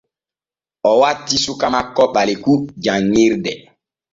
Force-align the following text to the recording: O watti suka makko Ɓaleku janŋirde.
O 0.89 0.91
watti 1.01 1.35
suka 1.45 1.67
makko 1.73 2.03
Ɓaleku 2.13 2.53
janŋirde. 2.83 3.51